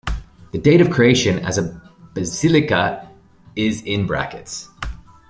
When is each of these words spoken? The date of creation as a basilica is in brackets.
The 0.51 0.57
date 0.57 0.81
of 0.81 0.89
creation 0.89 1.37
as 1.45 1.59
a 1.59 1.79
basilica 2.15 3.07
is 3.55 3.83
in 3.83 4.07
brackets. 4.07 4.67